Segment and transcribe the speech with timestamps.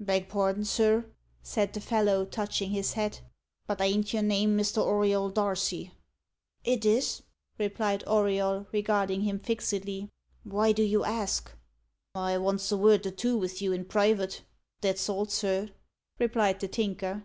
[0.00, 1.04] "Beg pardin, sir,"
[1.42, 3.20] said the fellow, touching his hat,
[3.66, 4.78] "but ain't your name Mr.
[4.78, 5.90] Auriol Darcy?"
[6.64, 7.20] "It is,"
[7.58, 10.08] replied Auriol, regarding him fixedly.
[10.42, 11.52] "Why do you ask?"
[12.14, 14.40] "I vants a vord or two vith you in private
[14.80, 15.68] that's all, sir,"
[16.18, 17.24] replied the Tinker.